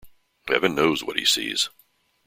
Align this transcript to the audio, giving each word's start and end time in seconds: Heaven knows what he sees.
Heaven 0.47 0.73
knows 0.73 1.03
what 1.03 1.19
he 1.19 1.25
sees. 1.25 1.69